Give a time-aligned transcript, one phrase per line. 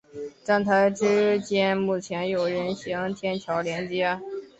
[0.43, 4.19] 站台之间目前有人行天桥连接。